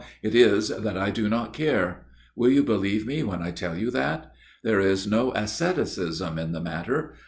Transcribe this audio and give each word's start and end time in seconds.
It 0.23 0.33
is 0.33 0.69
that 0.69 0.97
I 0.97 1.11
do 1.11 1.29
not 1.29 1.53
care. 1.53 2.07
Will 2.35 2.49
you 2.49 2.63
believe 2.63 3.05
me 3.05 3.21
when 3.21 3.43
I 3.43 3.51
tell 3.51 3.77
you 3.77 3.91
that? 3.91 4.31
There 4.63 4.79
is 4.79 5.05
no 5.05 5.31
asceticism 5.35 6.39
in 6.39 6.53
the 6.53 6.59
matter. 6.59 7.13